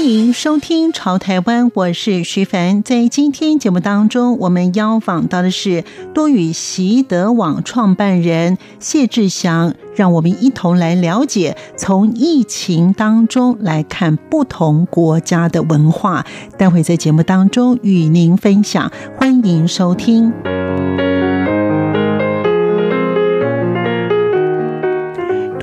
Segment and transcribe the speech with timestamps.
[0.00, 2.82] 欢迎收听《潮台湾》，我是徐凡。
[2.82, 16.24] 在今天节目当中，我们邀访到的是多语习得网创办人谢志祥，让我们一同来了解从疫情当中来看不同国家的文化。
[16.56, 20.32] 待会在节目当中与您分享，欢迎收听。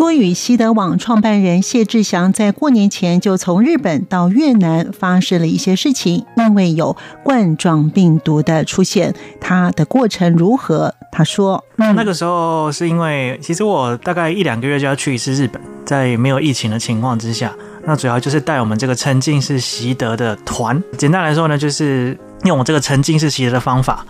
[0.07, 10.95] 多语西德网创办人谢志祥在过年前就从日本到越南发生了一些事情，因为有冠状病毒的出现，他的过程如何？
[11.11, 20.81] 他说：“那那个时候是因为，其实我大概一两个月就要去一次日本，在没有疫情的情况之下，那主要就是带我们这个沉浸式习得的团。
[20.97, 24.05] 简单来说呢，就是用我这个沉浸式习得的方法。”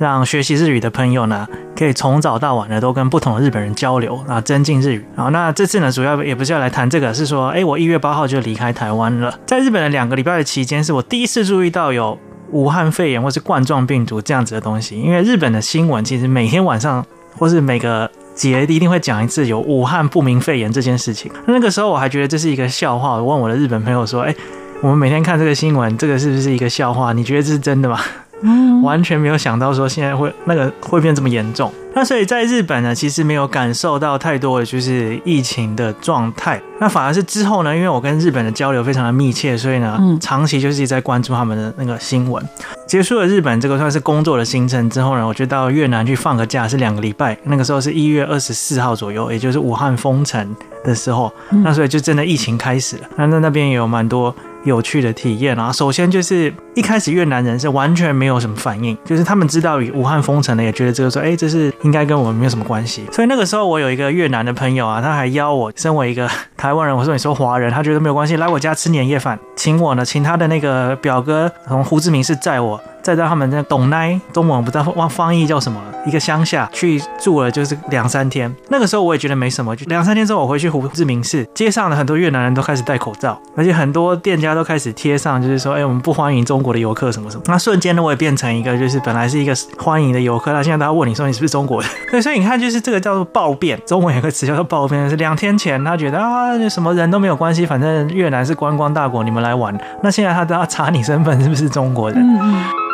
[0.00, 5.04] 让学习日语的朋友呢，可以从早到晚呢都跟不同的日本人交流啊，增进日语。
[5.14, 9.38] 好，那这次呢，主要也不是要来谈这个，是说，哎，我一月八号就离开台湾了。
[9.44, 12.18] 在日本的两个礼拜的期间，是我第一次注意到有
[12.50, 14.98] 武汉肺炎或是冠状病毒这样子的东西。
[14.98, 17.04] 因为日本的新闻其实每天晚上
[17.36, 21.30] 或是每个节一定会讲一次有武汉不明肺炎这件事情。
[21.44, 24.34] 那个时候我还觉得这是一个笑话，我问我的日本朋友说，哎，
[24.80, 27.12] 我们每天看这个新闻，这个是不是一个笑话？
[27.12, 28.00] 你觉得这是真的吗？
[28.42, 31.72] 嗯，完全没有想到说现在会那个会变这么严重。
[31.92, 36.60] 那所以在日本呢，其实没有感受到太多的就是疫情的状态。
[36.78, 42.42] 那反而是之后呢，因为我跟日本的交流非常的密切，所以呢，长期就是在关注他们的那个新闻。
[42.86, 47.36] 结束了日本这个算是工作的行程之后呢，我就到越南去放个假，是两个礼拜。
[47.42, 51.32] 那个时候是一月二十四号左右，也就是武汉封城的时候。
[51.64, 53.02] 那所以就真的疫情开始了。
[53.16, 54.32] 那在那边也有蛮多。
[54.64, 55.72] 有趣的体验啊！
[55.72, 63.04] 首先就是一开始越南人是完全没有什么反应，就是他们知道武汉封城了，也觉得这个说，哎，这是应该跟我们没有什么关系。
[63.12, 72.80] 所以那个时候我有一个越南的朋友啊，他还邀我，身为一个台湾人，我说你说华人，他觉得没有关系，来我家吃年夜饭，请我呢，请他的那个表哥从胡志明市载我。
[73.02, 78.54] 再到他们那董奈，中文不知道方翻译叫什么，一个乡下去住了就是两三天。
[78.68, 87.42] 那个时候我也觉得没什么，就两三天之后我回去胡志明市，街上的很多越南人都开始戴口罩，而且很多店家都开始贴上，就是说，哎，我们不欢迎中中国的游客什么什么。
[87.46, 91.90] 那瞬间呢，我也变成一个就是本来是一个欢迎的游客，他现在都要问你说你是不是中国人？
[92.10, 99.74] 对， 所以你看，就是这个叫做暴变，中文有个词叫做暴变，是两天前他觉得啊，什么人都没有关系，反正越南是观光大国，你们来玩。
[100.02, 102.20] 那现在他都要查你身份是不是中国人。
[102.20, 102.89] 嗯嗯。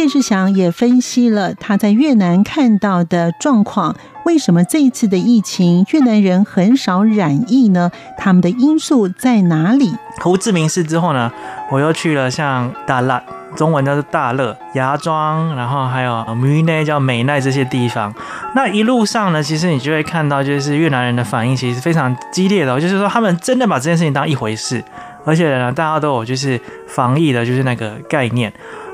[0.00, 3.94] 谢志祥也分析了他在越南看到的状况，
[4.24, 7.90] 为什么这一次的疫情越南人很少染疫呢？
[8.16, 9.92] 他们的因素在哪里？
[10.22, 11.30] 胡志明市之后呢，
[11.70, 13.22] 我又去了像大乐，
[13.54, 18.14] 中文叫做大乐、芽庄，然后还有美奈叫美奈这些地方。
[18.54, 24.82] 那一路上呢，其实你就会看到，就是越南人的反应其实非常激烈的，就是说他们真的把这件事情当一回事，
[25.26, 28.50] 而且呢，大家都有就是防疫的，就是那个概念。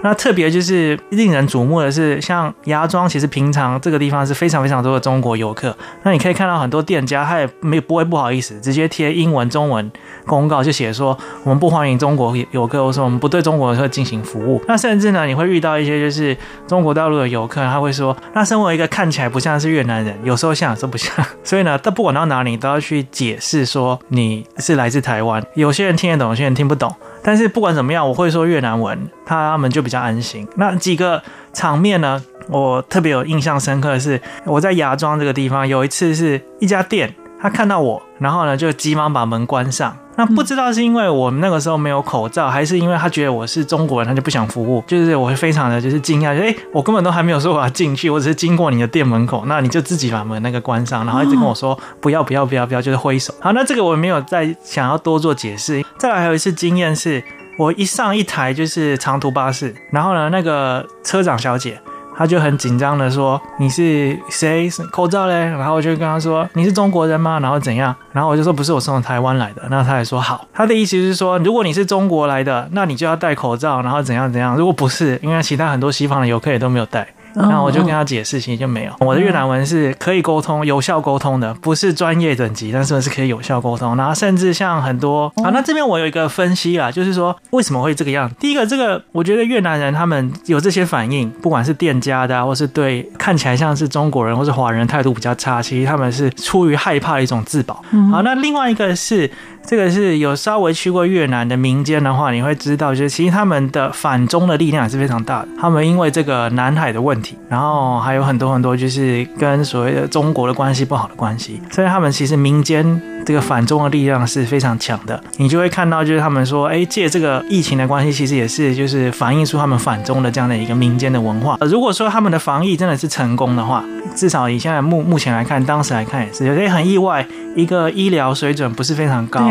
[0.07, 5.77] 那特别就是令人瞩目的是，像芽庄，其实平常这个地方是非常非常多的中国游客。
[6.05, 9.91] 那你可以看到很多店家，他也没不会不好意思，直接贴英文、中文
[10.25, 14.63] 公告，就写说我们不欢迎中国游客，或者说我们不对中国游客进行服务。
[14.69, 16.37] 那甚至呢，你会遇到一些就是
[16.69, 21.13] 中国大陆的游客，他会说，那身为一个看起来不像是越南人，有时候像，有时候不像。
[21.43, 25.45] 所以呢，他不管到哪里，都要去解释说你是来自台湾。
[25.55, 26.95] 有些人听得懂，有些人听不懂。
[27.27, 30.47] 但是不管怎么样，我会说越南文，他们就比较安心。
[30.55, 31.21] 那几个
[31.53, 39.97] 场面呢，我特别有印象深刻的是，我在芽庄这个地方，有一次是一家店，他看到我，然后呢就急忙把门关上。
[40.19, 44.83] 那不知道是因为我们那个时候没有口罩，还是因为他觉得我是中国人，他就不想服务。
[44.87, 53.35] 就是我非常的就是惊讶，就诶、我根本都还没有说我要进去，我只是经过你的店门口，那你就自己把门那个关上，然后一直跟我说不要不要不要不要，就是挥手。
[53.43, 55.85] 好，那这个我没有再想要多做解释。
[55.99, 57.23] 再来还有一次经验是，
[57.59, 61.79] 我一上一台就是长途巴士，然后呢，那个车长小姐。
[62.17, 64.69] 他就很紧张的说：“你是谁？
[64.91, 67.95] 口罩嘞？”然后我就跟他说：“你是中国人吗？”然后怎样？
[68.13, 74.57] 然后我就说：“不是，我是从台湾来的。”那他也说：“好。”他的意思是说，如果你是中国来的，那你就要戴口罩，然后怎样怎样。
[74.57, 77.07] 如果不是，因为其他很多西方的游客也都没有戴，
[77.37, 78.93] 然后我就跟他解释，其实就没有。
[79.01, 83.97] 我的越南文是可以沟通、有效沟通的，不是专业等级，但是是可以有效沟通。
[83.97, 88.31] 然后甚至像很多啊，那这边我有一个分析啊，就是说为什么会这个样？
[88.41, 97.75] 第一个，这个我觉得越南人他们有这些反应，不管是店家的，或是对看起来像是中国人或是华人态度比较差，其实他们是出于害怕的一种自保。
[98.11, 99.31] 好，那另外一个是。
[99.67, 105.49] 这个是有稍微去过越南的民间的话，你会知道，就是其实他们的反中的力量也是非常大的。
[105.61, 112.85] 他们因为这个南海的问题，然后还有很多很多就是跟所谓的中国的关系不好的关系，所以他们其实民间
[113.27, 115.21] 这个反中的力量是非常强的。
[115.37, 121.59] 你就会看到，就是他们说，哎，借这个疫情的关系，其实也是就是反映出他们反中的这样的一个民间的文化。
[121.63, 123.85] 如果说他们的防疫真的是成功的话，
[124.15, 127.27] 至少以现在目目前来看，当时来看也是，有些很意外，
[127.57, 129.51] 一个医疗水准不是非常高。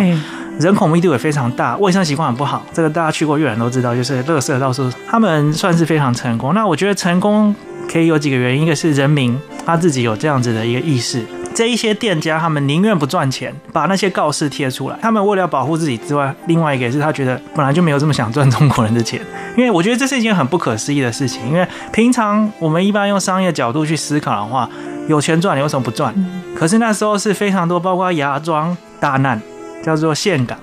[0.58, 2.66] 人口密度也非常大，卫生习惯很不好。
[2.72, 4.90] 这个大家去过越南都知道，就是垃圾到处。
[5.06, 6.54] 他们算是非常成功。
[6.54, 7.54] 那我觉得成功
[7.92, 11.26] 可以有几个原因，一个是人民他自己有这样子的一个意识。
[11.56, 15.00] 这一些店家他们宁愿不赚钱，把那些告示贴出来。
[15.02, 19.20] 他们为了要保护自己之外，另外一个也是他觉得本来就没有这么想赚中国人的钱。
[19.58, 21.48] 因为我觉得这是一件很不可思议的事情。
[21.48, 24.70] 因为平常我们一般用商业角度去思考的话，
[25.08, 26.14] 有钱赚你为什么不赚？
[26.54, 29.42] 可是那时候是非常多，包括芽庄大难。
[29.84, 30.58] 叫做岘港，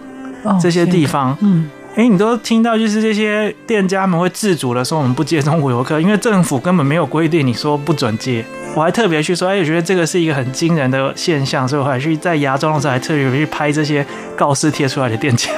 [0.60, 8.44] 这些地方，嗯，哎，你都听到，就是这些店家们会自主的说，我们不接中国游客，因为政府根本没有规定，你说不准接。
[8.74, 14.04] 我还特别去说，哎，我觉得这个是一个很惊人的现象，所以我还去在芽庄的时候还特别去拍这些
[14.34, 15.50] 告示贴出来的店家，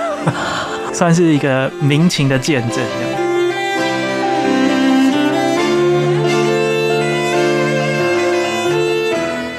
[0.93, 2.79] 算是一个民情的见证。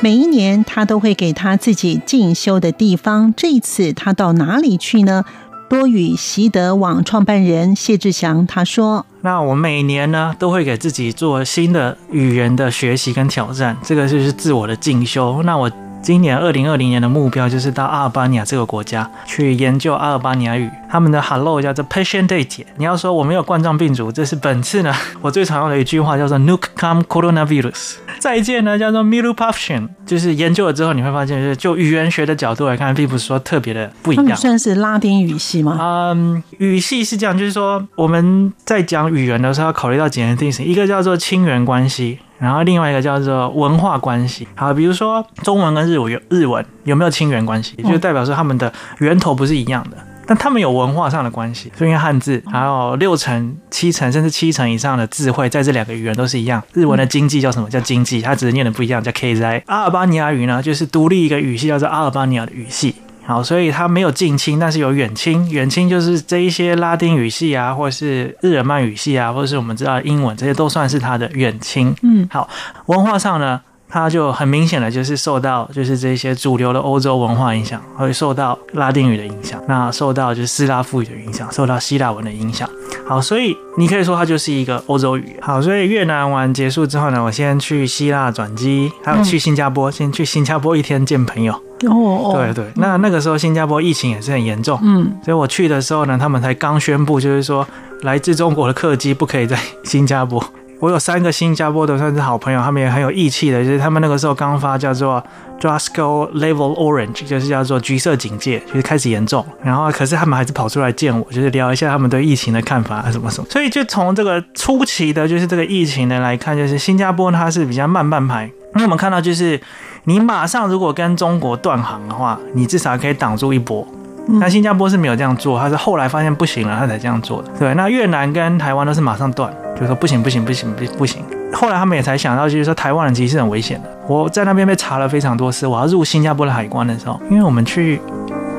[0.02, 3.34] 每一年，他都会给他自己进修的地方。
[3.36, 5.24] 这一次，他到哪里去呢？
[5.70, 15.42] 多语习得网创办人谢志祥他说：“那我每年呢，都会给自己做新的语言的学习跟挑战，这个就是自我的进修。
[15.44, 15.72] 那我。”
[16.06, 22.46] 今年二零二零年的目标就是到阿尔巴尼亚这个国家去研究阿尔巴尼亚语，他们的 Hello 叫做 Patient Day。
[22.78, 27.96] 你要说我没有冠状病毒，这是本次呢 我最常用的一句话叫做 Nuk kam Coronavirus。
[28.20, 34.38] 再见呢叫做 Milu Pafshin，就是研究了之后你会发现，就是就语言学的角度来看，并不是说特别的不一样。
[34.38, 35.76] 算是拉丁语系吗？
[35.82, 42.20] 嗯，语系是这样，就是说我们在讲语言的时候要考虑到几件事情，一个叫做亲缘关系。
[42.38, 49.98] 然后另外一个叫做文化关系，好，比如说中文跟日文有日文有没有亲缘关系，就代表说他们的源头不是一样的，
[50.28, 51.72] 但他们有文化上的关系。
[51.78, 56.62] 所以汉字还有六成、七成甚至七成以上的智慧，在这两个语言都是一样。
[56.74, 57.70] 日文的经济叫什么？
[57.70, 59.64] 叫经济，它只是念的不一样，叫 KZ。
[59.68, 62.96] 阿尔巴尼亚语呢，就是独立一个语系，叫做阿尔巴尼亚的语系。
[63.26, 65.50] 好，所以它没有近亲，但是有远亲。
[65.50, 71.96] 远亲就是这一些拉丁语系啊，或者是日耳曼语系啊，或者是我们知道的英文，这些都算是它的远亲。
[72.04, 72.48] 嗯，好，
[72.86, 82.70] 文化上呢，它就很明显的就是受到就是这些主流的欧洲文化影响，会受到拉丁语的影响，那受到就是斯拉夫语的影响，受到希腊文的影响。
[83.08, 85.36] 好，所以你可以说它就是一个欧洲语。
[85.42, 91.60] 好，所以越南玩结束之后呢，我先去希腊转机，还有去新加坡，先去新加坡一天见朋友。
[91.82, 97.68] 哦，对对，那那个时候新加坡疫情也是很严重，嗯，所以我去的时候呢，他们才刚宣布，就是说
[98.02, 100.44] 来自中国的客机不可以在新加坡。
[100.80, 105.24] 我有三个新加坡的算是好朋友，他们也很有义气的，就是他们那个时候刚发叫做
[105.60, 113.48] Drasco Level Orange，就是叫做橘色警戒，就是开始严重，然后可是他们还是跑出来见我，就是聊一下他们对疫情的看法啊什么什么。
[113.50, 119.60] 所以就从这个初期的，就是这个疫情的来看，就是新加坡它是比较慢半拍，那我们看到就是。
[120.08, 123.84] 你马上如果跟中国断航的话，你至少可以挡住一波。
[124.28, 127.50] 那新加坡是没有这样做，他是后来发现不行了，他才这样做的。
[127.60, 131.24] 对，那越南跟台湾都是马上断，就说不行不行不行不不行。
[131.54, 133.90] 后来他们也才想到，就是说台湾人其实是很危险的。
[134.08, 138.02] 我在那边被查了非常多次，我要入新加坡的海关的时候，因为我们去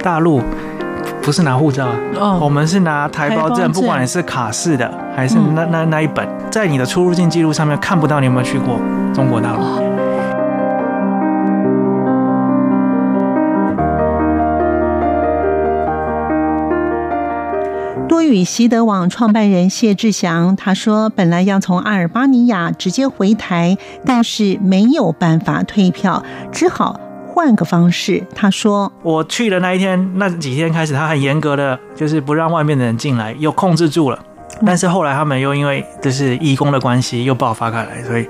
[0.03, 0.41] 大陆
[1.21, 8.81] 不是拿护照啊，哦，我们是拿台胞证，不管你是卡式的还是那那那一本，在你的出入境记录上面看不到你有没有去过
[9.13, 9.96] 中国大陆。
[18.17, 34.19] 多语习得网创办人谢志祥他说：“本来要从阿尔巴尼亚直接回台，但是没有办法退票，只好换个方式。”他说：“我去的那一天，那几天开始，他很严格的，就是不让外面的人进来，又控制住了。
[34.65, 38.27] 但是后来他们又因为就是义工的关系，又爆发开来，所以。”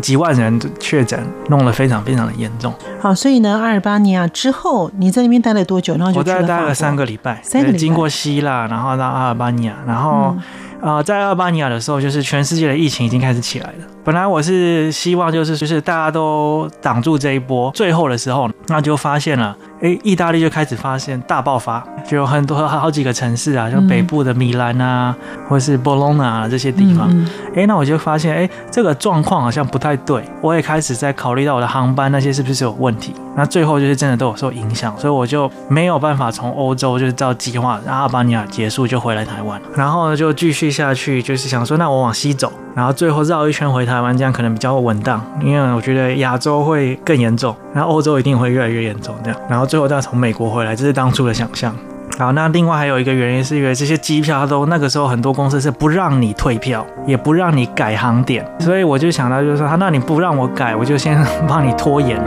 [0.00, 1.18] 几万人确诊，
[1.48, 2.72] 弄得非常非常的严重。
[3.00, 5.94] 好，所以呢，阿尔巴尼亚之后，你在那边待了多久？
[5.96, 10.36] 然后就我在待了三个礼拜，三个礼拜经过希腊，然后到阿尔巴尼亚，然后
[10.80, 13.84] 呃，在阿尔巴尼亚的时候，就是全世界的疫情已经开始起来了。
[14.04, 27.08] 本来我是希望就是就是大家都挡住这一波，最后的时候，那就发现了，哎，意大利就开始发现大爆发，就有很多 好几个城市啊，像北部的米兰啊，嗯、或是波隆纳这些地方，
[27.54, 33.14] 哎、嗯，那我就发现，诶，这个状况好像不太对，我也开始在考虑到我的航班那些是不是有问题。
[33.38, 51.74] 那最后就是真的都有受影响，所以我就没有办法从欧洲就是照计划阿尔巴尼亚结束就回来台湾，然后呢就继续下去，就是想说那我往西走，然后最后绕一圈回台湾，这样可能比较稳当，因为我觉得亚洲会更严重，然后欧洲一定会越来越严重这样，然后最后再从美国回来，这是当初的想象。
[52.18, 62.18] 好，那另外还有一个原因是因为这些机票都那个时候很多公司是不让你退票，也不让你改航点，所以我就想到就是说，那你不让我改，我就先 帮你拖延。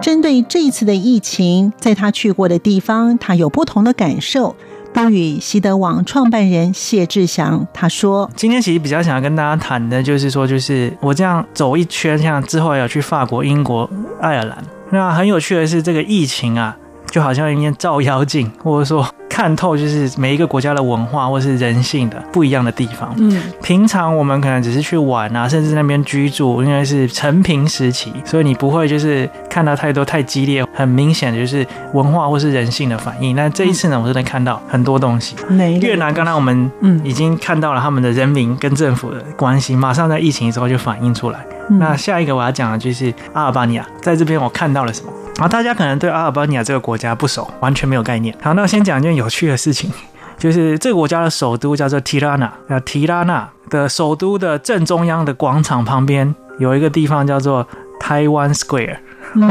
[0.00, 4.56] 针对这一次的疫情，在他去过的地方，他有不同的感受。
[4.94, 13.88] 多语习得网创办人谢志祥他说：“今天其实比较想要跟大家谈的，就是说，就是我这样走一圈，像之后要去法国、英国、
[14.20, 14.58] 爱尔兰，
[14.90, 16.76] 那很有趣的是，这个疫情啊，
[17.12, 23.14] 就好像一面照妖镜， 或者说。”看透就是每一个国家的文化或是人性的不一样的地方。
[23.16, 33.34] 嗯，平常我们可能只是去玩啊，甚至那边居住，因为是成平时期，所以你不会就是看到太多太激烈、很明显的就是文化或是人性的反应。
[33.34, 35.34] 那这一次呢，我就能看到很多东西。
[35.80, 41.40] 越南刚才我们嗯已经看到了他们的人民跟政府的关系，马上在疫情之后就反映出来。
[41.80, 45.10] 那下一个我要讲的就是阿尔巴尼亚，在这边我看到了什么？
[45.36, 48.36] 然后大家可能对阿尔巴尼亚这个国家不熟，完全没有概念。
[48.40, 49.90] 好，那我先讲一件有趣的事情，
[50.38, 52.52] 就是这个国家的首都叫做提拉纳。
[52.68, 57.66] 那提拉纳的首都的正中央的广场旁边有一个地方叫做
[57.98, 58.98] 台湾 Square，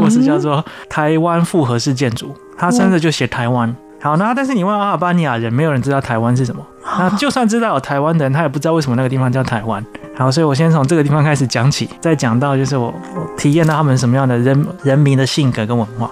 [0.00, 3.74] 或是叫做台湾复合式建筑，它甚至就写台湾。
[4.00, 6.64] 好，那但是你问阿尔巴尼亚人，没有人知道台湾是什么。
[6.98, 9.84] 那就算知道有台湾的人，他也不知道为什么那个地方叫台湾。
[10.14, 16.10] 好，所以我先从这个地方开始讲起，再讲到就是我，我体验到他们什么样的人人民的性格跟文化。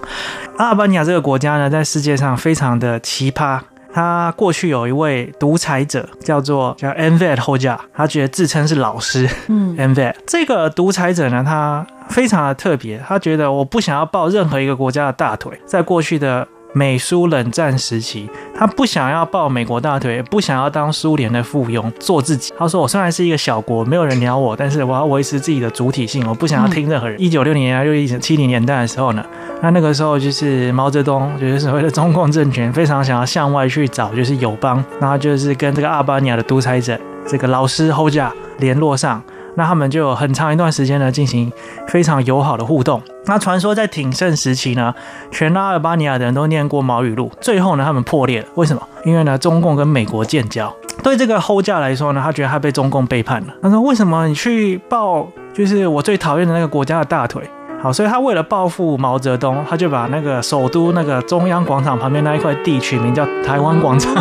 [0.56, 3.60] 阿尔巴尼亚这个国家呢，在世界上非常的奇葩。
[3.92, 9.28] 他过去有一位独裁者，叫做叫 Enver Hoxha，他觉得自称是老师。
[9.48, 16.46] 嗯， Enver 这个独裁者呢，他非常的特别，他觉得我不想要抱任何一个国家的大腿，在过去的。
[16.72, 22.52] 美苏冷战时期，他不想要抱美国大腿，不想要当苏联的附庸，做自己。
[22.56, 29.24] 他说：“我虽然是一个小国，没有人鸟我，但是我要维持自己的主体性，我不想要听任何人。”一九六零年代、六一七零年代的时候呢，
[29.60, 39.22] 那那个时候就是毛泽东，就是所谓的中共政权，非常想要向外去找就是友邦，然后就是跟这个阿尔巴尼亚的独裁者这个老师侯家联络上。
[39.56, 41.52] 那他们就有很长一段时间呢，进行
[41.88, 43.02] 非常友好的互动。
[43.26, 44.94] 那传说在鼎盛时期呢，
[45.30, 47.30] 全阿尔巴尼亚的人都念过毛语录。
[47.40, 48.48] 最后呢，他们破裂了。
[48.54, 48.82] 为什么？
[49.04, 50.72] 因为呢，中共跟美国建交。
[51.02, 53.54] 对这个后价来说呢，他觉得他被中共背叛了。
[53.62, 57.42] 他说：“为什么你去抱就是我最讨厌的那个国家的大腿？”
[57.82, 64.14] 好，所以他为了报复毛泽东，他就把那个首都那个中央广场旁边那一块地取名叫台湾广场。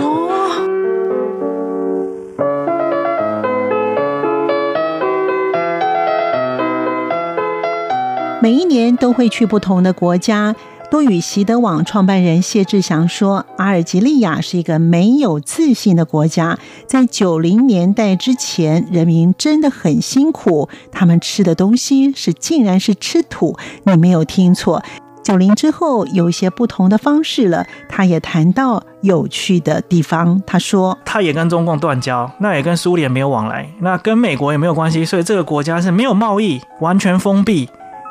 [8.41, 10.55] 每一年都会去不同的国家。
[10.89, 23.57] 多语习得网创办人谢志祥说：“阿尔及利亚是一个没有自信的国家，在九零年代之前，人民真的很辛苦，他们吃的东西是竟然是吃土。
[23.83, 24.81] 你没有听错，
[25.21, 37.69] 九零之后有一些不同的方式了。”他也谈到有趣的地方，他说：“他也跟中共断交，那也跟苏联没有往来，那跟美国也没有关系，所以这个国家是没有贸易，完全封闭。”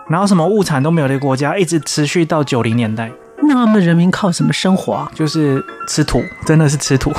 [0.09, 3.11] 然后什么物产都没有的国家，一直持续到九零年代。
[3.43, 5.11] 那他们人民靠什么生活啊？
[5.15, 7.13] 就是吃土，真的是吃土，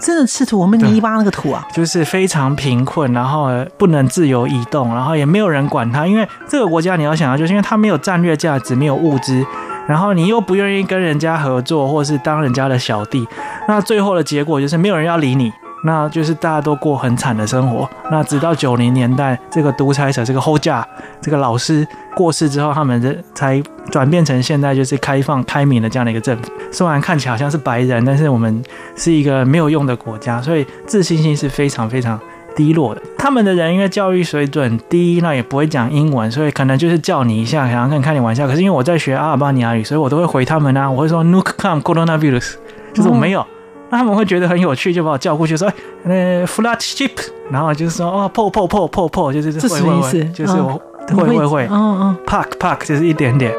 [0.00, 0.58] 真的吃土。
[0.58, 6.06] 我们泥巴那个土啊，就是非常贫困，然后不能自由移动，然后也没有人管他。
[6.06, 9.44] 因为这个国家你要想啊，就是因为它没有战略价值，没有物资，
[9.88, 13.26] 然后你又不愿意跟人家合作，或是当人家的小弟，
[13.66, 15.52] 那最后的结果就是没有人要理你。
[15.84, 17.88] 那就是大家都过很惨的生活。
[18.10, 20.86] 那直到九零年代，这个独裁者这个后架
[21.20, 26.50] 这个老师过世之后，他们这才转变成现在就是开放开明的这样的一个政府。
[26.70, 28.62] 虽然看起来好像是白人，但是我们
[28.96, 32.18] 是一个没有用的国家，所以自信心是非常非常
[32.54, 33.02] 低落的。
[33.18, 38.46] 他们的人因为教育水准低，那也不会讲英文，所以可能就是叫你一下，想要跟你开点玩笑。
[38.46, 42.54] 可是因为我在学阿尔巴尼亚语，所以我都会回他们啊，我会说 Nuk kam coronavirus，
[42.94, 43.44] 就是我没有。
[43.92, 45.68] 那他们会觉得很有趣，就把我叫过去说
[46.04, 47.10] ：“哎，呃，flat ship。”
[47.52, 50.24] 然后就是说：“哦，破破破破破，就是这什么意思？
[50.32, 50.80] 就是我
[51.14, 53.52] 会会会，嗯嗯，park park 就是一点点。”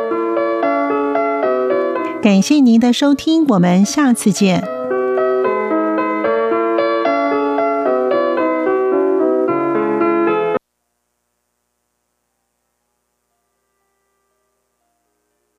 [2.24, 4.68] 感谢您的收听，我们下次见。